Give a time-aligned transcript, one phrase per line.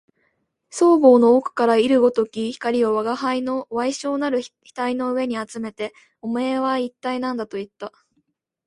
[0.71, 4.39] 双眸の奥から射るごとき光を吾輩の矮小なる
[4.75, 5.93] 額の上にあつめて、
[6.23, 7.91] おめえは一体何だと言った